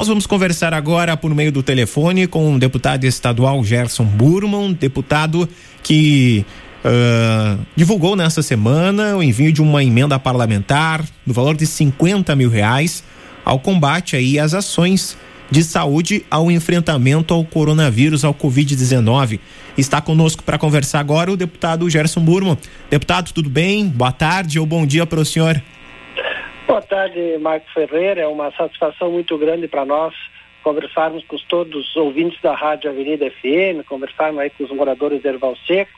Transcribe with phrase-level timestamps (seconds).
[0.00, 5.46] Nós vamos conversar agora por meio do telefone com o deputado estadual Gerson Burman, deputado
[5.82, 6.42] que
[6.82, 12.48] uh, divulgou nessa semana o envio de uma emenda parlamentar no valor de 50 mil
[12.48, 13.04] reais
[13.44, 15.18] ao combate aí às ações
[15.50, 19.38] de saúde ao enfrentamento ao coronavírus, ao Covid-19.
[19.76, 22.56] Está conosco para conversar agora o deputado Gerson Burman.
[22.88, 23.86] Deputado, tudo bem?
[23.86, 25.62] Boa tarde ou bom dia para o senhor.
[26.70, 28.20] Boa tarde, Marco Ferreira.
[28.20, 30.14] É uma satisfação muito grande para nós
[30.62, 35.26] conversarmos com todos os ouvintes da Rádio Avenida FM, conversarmos aí com os moradores de
[35.26, 35.90] Erval Seco,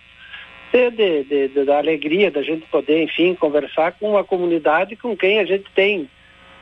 [0.73, 5.41] de, de, de, da alegria da gente poder, enfim, conversar com uma comunidade com quem
[5.41, 6.09] a gente tem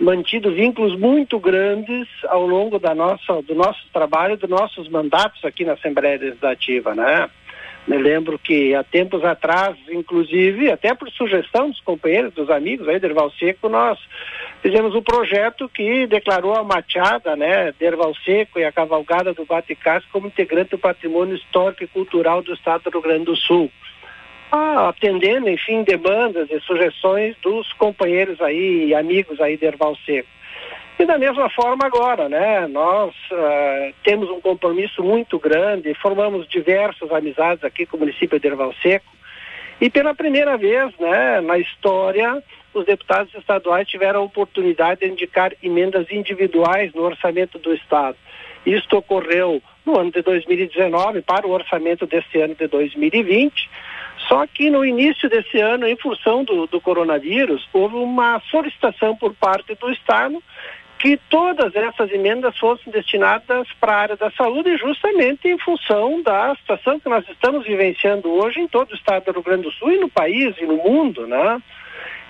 [0.00, 5.64] mantido vínculos muito grandes ao longo da nossa, do nosso trabalho, dos nossos mandatos aqui
[5.64, 7.30] na Assembleia Legislativa, né?
[7.86, 13.00] Me lembro que há tempos atrás, inclusive, até por sugestão dos companheiros, dos amigos aí,
[13.00, 13.98] Derval Seco, nós
[14.62, 20.04] fizemos um projeto que declarou a Machada, né, Derval Seco e a Cavalgada do Baticás
[20.12, 23.70] como integrante do patrimônio histórico e cultural do Estado do Rio Grande do Sul
[24.52, 30.28] atendendo, enfim, demandas e sugestões dos companheiros aí e amigos aí de Erval Seco.
[31.00, 32.66] E da mesma forma agora, né?
[32.66, 38.46] Nós uh, temos um compromisso muito grande, formamos diversas amizades aqui com o município de
[38.46, 39.10] Erval Seco
[39.80, 42.42] e pela primeira vez, né, na história,
[42.74, 48.18] os deputados estaduais tiveram a oportunidade de indicar emendas individuais no orçamento do Estado.
[48.66, 53.70] Isto ocorreu no ano de 2019 para o orçamento deste ano de 2020
[54.28, 59.34] só que no início desse ano, em função do, do coronavírus, houve uma solicitação por
[59.34, 60.42] parte do Estado
[61.00, 66.54] que todas essas emendas fossem destinadas para a área da saúde, justamente em função da
[66.56, 69.92] situação que nós estamos vivenciando hoje em todo o estado do Rio Grande do Sul
[69.92, 71.60] e no país e no mundo, né?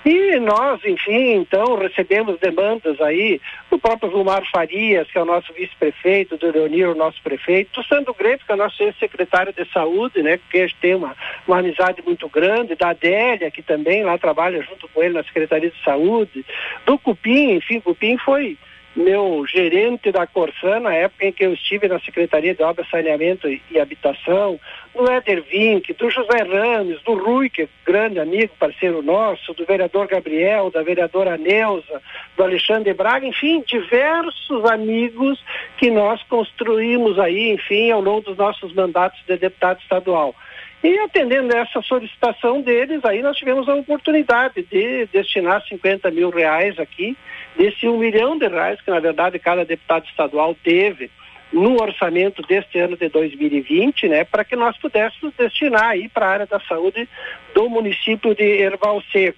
[0.03, 5.53] E nós, enfim, então, recebemos demandas aí do próprio Vilmar Farias, que é o nosso
[5.53, 9.63] vice-prefeito, do Leonir, o nosso prefeito, do Sandro Greto, que é o nosso secretário de
[9.71, 11.15] saúde, né, que a gente tem uma,
[11.47, 15.69] uma amizade muito grande, da Adélia, que também lá trabalha junto com ele na Secretaria
[15.69, 16.43] de Saúde,
[16.83, 18.57] do Cupim, enfim, Cupim foi
[18.95, 23.47] meu gerente da Corsã, na época em que eu estive na Secretaria de Obras, Saneamento
[23.47, 24.59] e, Habitação,
[24.93, 29.65] do Éder Vink, do José Rames, do Rui, que é grande amigo, parceiro nosso, do
[29.65, 32.01] vereador Gabriel, da vereadora Neuza,
[32.35, 35.41] do Alexandre Braga, enfim, diversos amigos
[35.77, 40.35] que nós construímos aí, enfim, ao longo dos nossos mandatos de deputado estadual.
[40.83, 46.31] E atendendo a essa solicitação deles, aí nós tivemos a oportunidade de destinar 50 mil
[46.31, 47.15] reais aqui,
[47.55, 51.11] desse um milhão de reais que na verdade cada deputado estadual teve
[51.53, 56.29] no orçamento deste ano de 2020, né, para que nós pudéssemos destinar aí para a
[56.29, 57.07] área da saúde
[57.53, 59.37] do município de Erval Seco.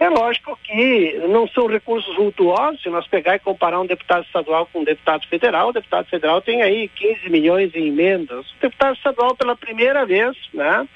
[0.00, 4.66] É lógico que não são recursos vultuosos, se nós pegar e comparar um deputado estadual
[4.72, 8.50] com um deputado federal, o deputado federal tem aí 15 milhões em emendas.
[8.52, 10.88] O deputado estadual, pela primeira vez, né,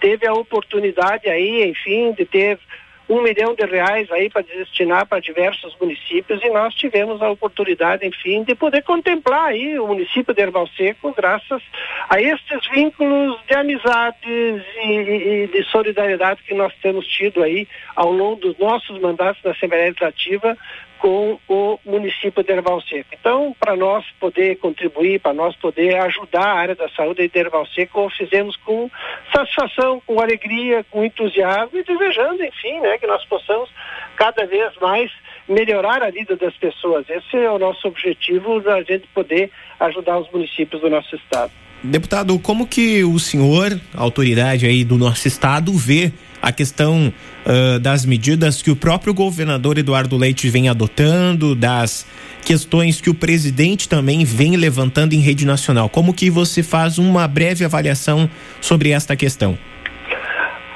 [0.00, 2.56] teve a oportunidade aí, enfim, de ter
[3.08, 8.06] um milhão de reais aí para destinar para diversos municípios e nós tivemos a oportunidade,
[8.06, 11.62] enfim, de poder contemplar aí o município de Erval Seco graças
[12.08, 18.12] a estes vínculos de amizades e, e, de solidariedade que nós temos tido aí ao
[18.12, 20.56] longo dos nossos mandatos na Assembleia Legislativa
[21.02, 23.08] com o município de Erval Seco.
[23.12, 27.66] Então, para nós poder contribuir, para nós poder ajudar a área da saúde de Erval
[27.66, 28.88] Seco, fizemos com
[29.34, 33.70] satisfação, com alegria, com entusiasmo e desejando, enfim, né, que nós possamos
[34.16, 35.10] cada vez mais
[35.48, 37.04] melhorar a vida das pessoas.
[37.08, 41.52] Esse é o nosso objetivo, da gente poder ajudar os municípios do nosso estado.
[41.82, 47.12] Deputado, como que o senhor, autoridade aí do nosso estado, vê a questão
[47.44, 52.06] uh, das medidas que o próprio governador Eduardo Leite vem adotando, das
[52.44, 55.88] questões que o presidente também vem levantando em rede nacional.
[55.88, 58.30] Como que você faz uma breve avaliação
[58.60, 59.58] sobre esta questão?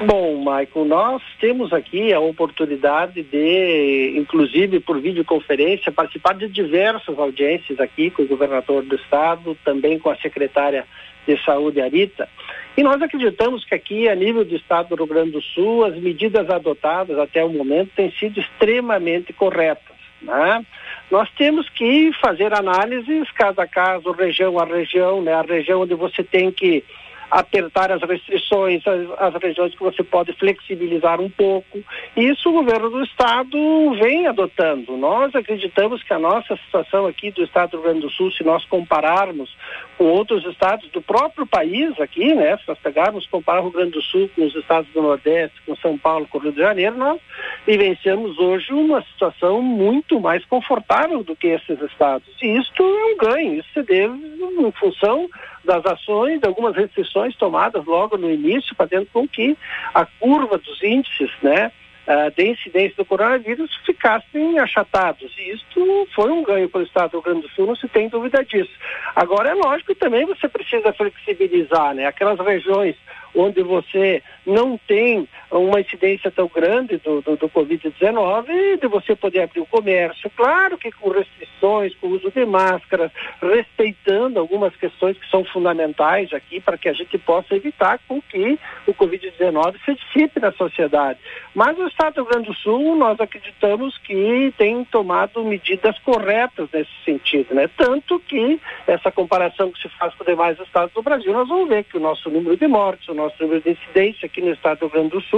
[0.05, 7.79] Bom, Michael, nós temos aqui a oportunidade de, inclusive por videoconferência, participar de diversas audiências
[7.81, 10.85] aqui com o governador do estado, também com a secretária
[11.27, 12.29] de Saúde, Arita.
[12.77, 15.97] E nós acreditamos que aqui, a nível do Estado do Rio Grande do Sul, as
[15.97, 19.97] medidas adotadas até o momento têm sido extremamente corretas.
[20.21, 20.65] Né?
[21.11, 25.33] Nós temos que fazer análises caso a caso, região a região, né?
[25.33, 26.83] a região onde você tem que
[27.29, 31.83] apertar as restrições, as, as, regiões que você pode flexibilizar um pouco.
[32.15, 33.57] Isso o governo do estado
[33.99, 34.95] vem adotando.
[34.97, 38.43] Nós acreditamos que a nossa situação aqui do estado do Rio Grande do Sul, se
[38.43, 39.53] nós compararmos
[39.97, 43.91] com outros estados do próprio país aqui, né, se nós pegarmos comparar o Rio Grande
[43.91, 46.95] do Sul com os estados do Nordeste, com São Paulo, com o Rio de Janeiro,
[46.95, 47.19] nós
[47.65, 52.27] vivenciamos hoje uma situação muito mais confortável do que esses estados.
[52.41, 55.27] E isto é um ganho, isso se deve em função
[55.65, 59.57] das ações, de algumas restrições tomadas logo no início, fazendo com que
[59.93, 61.71] a curva dos índices, né,
[62.07, 65.31] uh, de incidência do coronavírus ficassem achatados.
[65.37, 67.87] E isto foi um ganho para o Estado do Rio Grande do Sul, não se
[67.87, 68.71] tem dúvida disso.
[69.15, 72.05] Agora, é lógico que também você precisa flexibilizar, né?
[72.05, 72.95] Aquelas regiões
[73.35, 79.43] onde você não tem uma incidência tão grande do, do, do Covid-19, de você poder
[79.43, 83.11] abrir o comércio, claro que com restrições, com uso de máscaras,
[83.41, 88.59] respeitando algumas questões que são fundamentais aqui para que a gente possa evitar com que
[88.85, 91.19] o Covid-19 se dissipe na sociedade.
[91.55, 96.67] Mas o Estado do Rio Grande do Sul, nós acreditamos que tem tomado medidas corretas
[96.73, 97.69] nesse sentido, né?
[97.77, 101.83] Tanto que essa comparação que se faz com demais estados do Brasil, nós vamos ver
[101.85, 104.87] que o nosso número de mortes, o nosso número de incidência aqui no Estado do
[104.87, 105.36] Rio Grande do Sul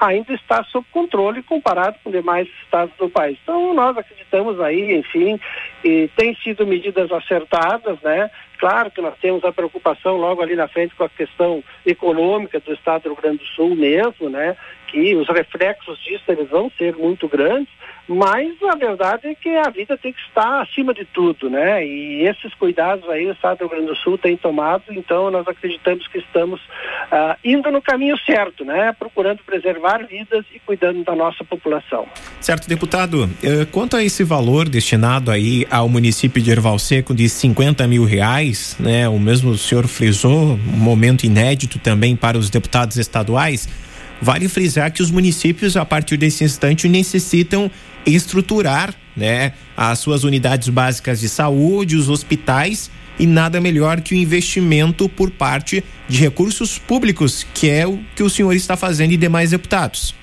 [0.00, 3.38] ainda está sob controle comparado com demais estados do país.
[3.42, 5.38] Então, nós acreditamos aí, enfim,
[5.84, 8.30] e tem sido medidas acertadas, né?
[8.58, 12.72] Claro que nós temos a preocupação logo ali na frente com a questão econômica do
[12.72, 14.56] Estado do Rio Grande do Sul mesmo, né?
[14.94, 17.68] Que os reflexos disso eles vão ser muito grandes,
[18.06, 21.84] mas a verdade é que a vida tem que estar acima de tudo, né?
[21.84, 25.48] E esses cuidados aí o Estado do Rio Grande do Sul tem tomado, então nós
[25.48, 28.92] acreditamos que estamos uh, indo no caminho certo, né?
[28.96, 32.06] Procurando preservar vidas e cuidando da nossa população.
[32.40, 33.28] Certo, deputado.
[33.42, 38.04] Eh, quanto a esse valor destinado aí ao município de Erval Seco de 50 mil
[38.04, 39.08] reais, né?
[39.08, 43.66] O mesmo senhor frisou, um momento inédito também para os deputados estaduais.
[44.24, 47.70] Vale frisar que os municípios, a partir desse instante, necessitam
[48.06, 52.90] estruturar né, as suas unidades básicas de saúde, os hospitais
[53.20, 58.22] e nada melhor que o investimento por parte de recursos públicos, que é o que
[58.22, 60.14] o senhor está fazendo e demais deputados.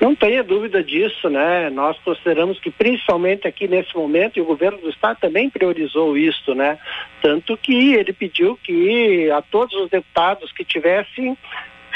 [0.00, 1.68] Não tenha dúvida disso, né?
[1.70, 6.54] Nós consideramos que principalmente aqui nesse momento, e o governo do estado também priorizou isso,
[6.54, 6.78] né?
[7.20, 11.36] Tanto que ele pediu que a todos os deputados que tivessem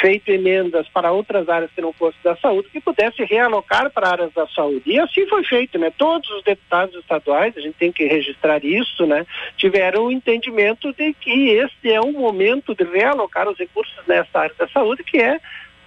[0.01, 4.33] feito emendas para outras áreas que não fossem da saúde, que pudesse realocar para áreas
[4.33, 4.83] da saúde.
[4.87, 5.93] E assim foi feito, né?
[5.97, 9.27] Todos os deputados estaduais, a gente tem que registrar isso, né?
[9.57, 14.55] Tiveram o entendimento de que este é um momento de realocar os recursos nessa área
[14.59, 15.39] da saúde, que é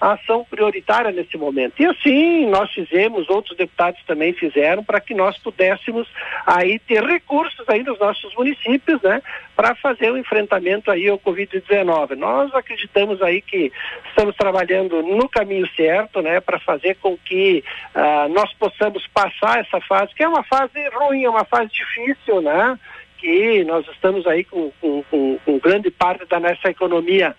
[0.03, 1.81] a ação prioritária nesse momento.
[1.81, 6.05] E assim nós fizemos, outros deputados também fizeram, para que nós pudéssemos
[6.45, 9.21] aí ter recursos aí nos nossos municípios, né,
[9.55, 12.17] para fazer o enfrentamento aí ao Covid-19.
[12.17, 13.71] Nós acreditamos aí que
[14.09, 17.63] estamos trabalhando no caminho certo, né, para fazer com que
[17.95, 22.41] uh, nós possamos passar essa fase, que é uma fase ruim, é uma fase difícil,
[22.41, 22.77] né,
[23.19, 27.33] que nós estamos aí com, com, com, com grande parte da nossa economia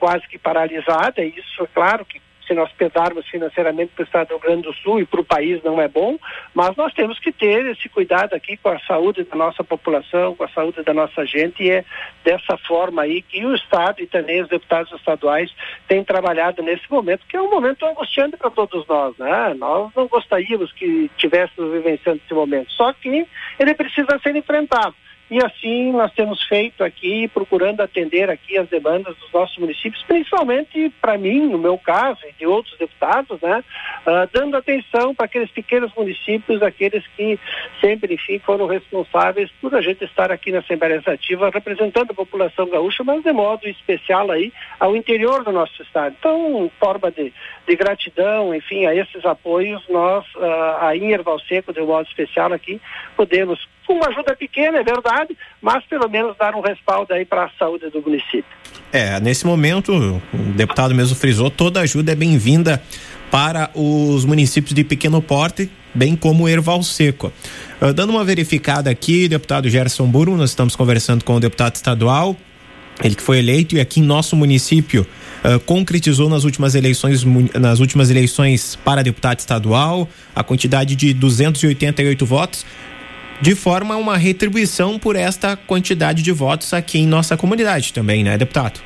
[0.00, 2.20] quase que paralisada, e isso é claro que
[2.50, 5.24] se nós pedarmos financeiramente para o Estado do Rio Grande do Sul e para o
[5.24, 6.18] país não é bom,
[6.52, 10.42] mas nós temos que ter esse cuidado aqui com a saúde da nossa população, com
[10.42, 11.84] a saúde da nossa gente, e é
[12.24, 15.54] dessa forma aí que o Estado e também os deputados estaduais
[15.86, 19.54] têm trabalhado nesse momento, que é um momento angustiante para todos nós, né?
[19.56, 23.28] Nós não gostaríamos que tivéssemos vivenciando esse momento, só que
[23.60, 24.96] ele precisa ser enfrentado.
[25.30, 30.92] E assim nós temos feito aqui, procurando atender aqui as demandas dos nossos municípios, principalmente
[31.00, 33.62] para mim, no meu caso, e de outros deputados, né?
[34.04, 37.38] Uh, dando atenção para aqueles pequenos municípios, aqueles que
[37.80, 42.68] sempre, enfim, foram responsáveis por a gente estar aqui na Assembleia Legislativa representando a população
[42.68, 46.16] gaúcha, mas de modo especial aí ao interior do nosso estado.
[46.18, 47.32] Então, forma de,
[47.68, 52.08] de gratidão, enfim, a esses apoios, nós, uh, aí em Erval Seco, de um modo
[52.08, 52.80] especial aqui,
[53.16, 57.46] podemos com uma ajuda pequena, é verdade, mas pelo menos dar um respaldo aí para
[57.46, 58.44] a saúde do município.
[58.92, 62.80] É, nesse momento, o deputado mesmo frisou, toda ajuda é bem-vinda
[63.32, 67.32] para os municípios de pequeno porte, bem como Erval Seco.
[67.82, 72.36] Uh, dando uma verificada aqui, deputado Gerson Burro, nós estamos conversando com o deputado estadual,
[73.02, 75.04] ele que foi eleito e aqui em nosso município
[75.44, 77.24] uh, concretizou nas últimas eleições
[77.58, 82.66] nas últimas eleições para deputado estadual a quantidade de 288 votos
[83.40, 88.22] de forma a uma retribuição por esta quantidade de votos aqui em nossa comunidade também,
[88.22, 88.80] né, deputado?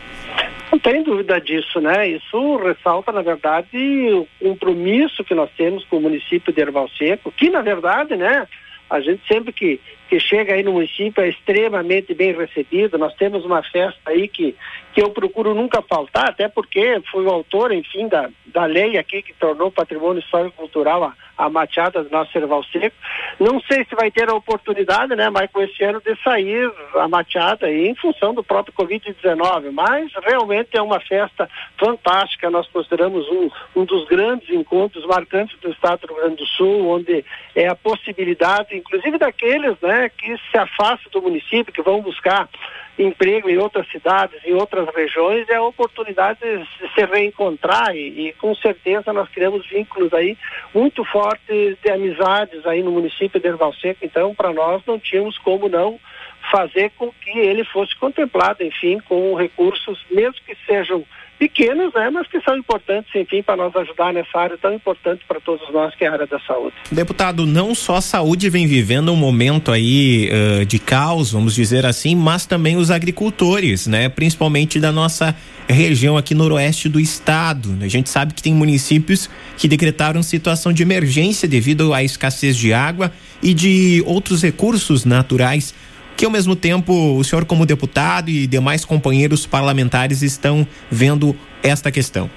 [0.70, 2.08] Não tem dúvida disso, né?
[2.08, 7.32] Isso ressalta, na verdade, o compromisso que nós temos com o município de Erval Seco,
[7.36, 8.46] que, na verdade, né,
[8.90, 12.98] A gente sempre que, que chega aí no município é extremamente bem recebido.
[12.98, 14.54] Nós temos uma festa aí que,
[14.92, 19.22] que eu procuro nunca faltar, até porque fui o autor, enfim, da, da lei aqui
[19.22, 22.96] que tornou patrimônio histórico cultural a, a mateada do nosso Cerval Seco.
[23.40, 27.66] Não sei se vai ter a oportunidade, né, Michael, esse ano de sair a mateada
[27.66, 32.50] aí em função do próprio Covid-19, mas realmente é uma festa fantástica.
[32.50, 36.88] Nós consideramos um, um dos grandes encontros marcantes do Estado do Rio Grande do Sul,
[36.88, 42.48] onde é a possibilidade, inclusive daqueles, né, que se afastam do município, que vão buscar
[42.98, 48.32] emprego em outras cidades, em outras regiões, é a oportunidade de se reencontrar e, e,
[48.34, 50.38] com certeza nós criamos vínculos aí
[50.72, 55.36] muito fortes de amizades aí no município de Erval Seco, então para nós não tínhamos
[55.38, 55.98] como não
[56.50, 61.04] fazer com que ele fosse contemplado, enfim, com recursos, mesmo que sejam
[61.38, 65.40] pequenos, né, mas que são importantes, enfim, para nós ajudar nessa área tão importante para
[65.40, 66.74] todos nós, que é a área da saúde.
[66.90, 71.84] Deputado, não só a saúde vem vivendo um momento aí uh, de caos, vamos dizer
[71.86, 75.36] assim, mas também os agricultores, né, principalmente da nossa
[75.68, 77.76] região aqui noroeste do estado.
[77.80, 82.72] A gente sabe que tem municípios que decretaram situação de emergência devido à escassez de
[82.72, 83.12] água
[83.42, 85.74] e de outros recursos naturais
[86.16, 91.90] que ao mesmo tempo o senhor como deputado e demais companheiros parlamentares estão vendo esta
[91.90, 92.30] questão?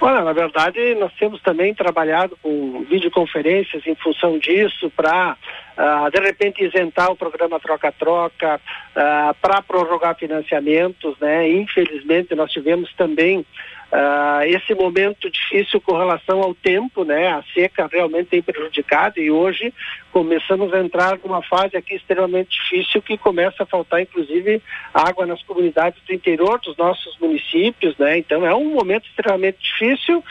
[0.00, 5.36] Olha, na verdade, nós temos também trabalhado com videoconferências em função disso para,
[5.76, 11.50] uh, de repente, isentar o programa Troca-Troca, uh, para prorrogar financiamentos, né?
[11.50, 13.44] Infelizmente, nós tivemos também
[13.90, 17.28] Uh, esse momento difícil com relação ao tempo, né?
[17.28, 19.72] A seca realmente tem prejudicado e hoje
[20.12, 24.60] começamos a entrar numa fase aqui extremamente difícil que começa a faltar inclusive
[24.92, 28.18] água nas comunidades do interior dos nossos municípios, né?
[28.18, 30.22] Então é um momento extremamente difícil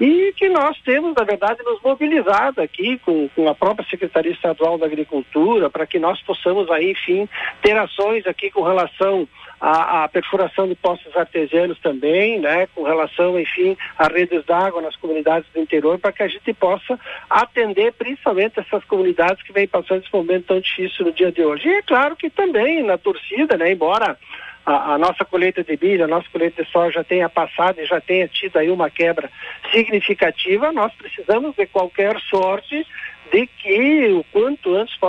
[0.00, 4.78] e que nós temos, na verdade, nos mobilizado aqui com, com a própria Secretaria Estadual
[4.78, 7.28] da Agricultura para que nós possamos aí, enfim,
[7.60, 9.26] ter ações aqui com relação
[9.60, 12.68] à, à perfuração de poços artesianos também, né?
[12.72, 16.52] Com relação relação, enfim, a redes d'água nas comunidades do interior, para que a gente
[16.52, 21.42] possa atender principalmente essas comunidades que vêm passando esse momento tão difícil no dia de
[21.42, 21.68] hoje.
[21.68, 24.18] E é claro que também na torcida, né, embora
[24.64, 28.00] a, a, nossa colheita de milho, a nossa colheita de soja tenha passado e já
[28.00, 29.30] tenha tido aí uma quebra
[29.72, 32.86] significativa, nós precisamos de qualquer sorte
[33.32, 34.24] de que o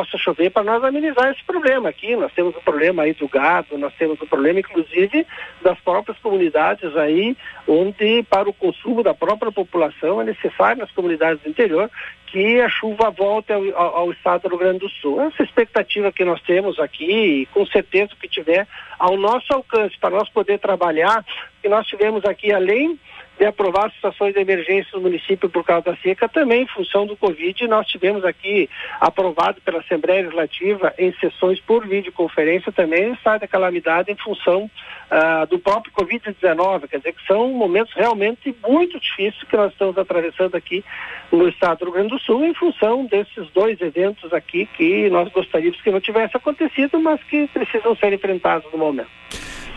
[0.02, 2.16] possa chover para nós amenizar esse problema aqui.
[2.16, 5.28] Nós temos o problema aí do gado, nós temos o problema inclusive
[5.62, 11.44] das próprias comunidades aí, onde para o consumo da própria população é necessário nas comunidades
[11.44, 11.90] do interior
[12.26, 15.22] que a chuva volte ao, ao, ao, estado do Rio Grande do Sul.
[15.22, 18.66] Essa expectativa que nós temos aqui, e com certeza que tiver
[18.98, 21.26] ao nosso alcance para nós poder trabalhar,
[21.62, 22.98] que nós tivemos aqui além
[23.42, 27.18] de aprovar situações de emergência no município por causa da seca, também em função do
[27.18, 28.70] Covid, nós tivemos aqui
[29.00, 34.70] aprovado pela Assembleia Legislativa em sessões por videoconferência também o estado de calamidade em função
[35.10, 39.98] uh, do próprio Covid-19, quer dizer que são momentos realmente muito difíceis que nós estamos
[39.98, 40.86] atravessando aqui
[41.32, 45.28] no estado do Rio Grande do Sul em função desses dois eventos aqui que nós
[45.32, 49.10] gostaríamos que não tivesse acontecido, mas que precisam ser enfrentados no momento.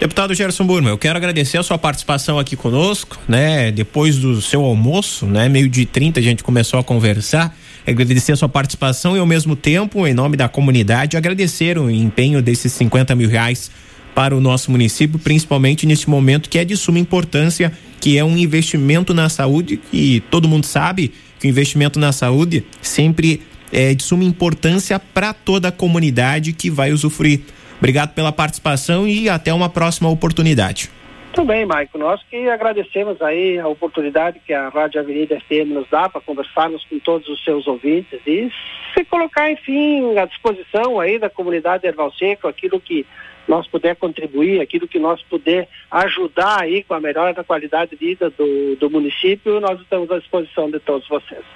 [0.00, 3.70] Deputado Gerson Burma, eu quero agradecer a sua participação aqui conosco, né?
[3.70, 5.48] Depois do seu almoço, né?
[5.48, 7.56] Meio de 30 a gente começou a conversar.
[7.86, 12.42] Agradecer a sua participação e ao mesmo tempo, em nome da comunidade, agradecer o empenho
[12.42, 13.70] desses 50 mil reais
[14.14, 18.36] para o nosso município, principalmente neste momento que é de suma importância, que é um
[18.36, 24.02] investimento na saúde, e todo mundo sabe que o investimento na saúde sempre é de
[24.02, 27.40] suma importância para toda a comunidade que vai usufruir.
[27.78, 30.90] Obrigado pela participação e até uma próxima oportunidade.
[31.36, 31.98] Muito bem, Maico.
[31.98, 36.84] Nós que agradecemos aí a oportunidade que a Rádio Avenida FM nos dá para conversarmos
[36.84, 38.52] com todos os seus ouvintes e
[38.96, 43.04] se colocar, enfim, à disposição aí da comunidade Erval Seco, aquilo que
[43.48, 47.96] nós puder contribuir, aquilo que nós puder ajudar aí com a melhora da qualidade de
[47.96, 51.44] vida do, do município, nós estamos à disposição de todos vocês.